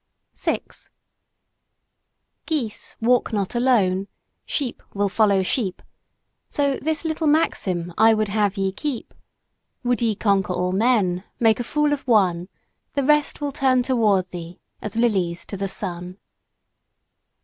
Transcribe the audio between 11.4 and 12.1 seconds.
a fool of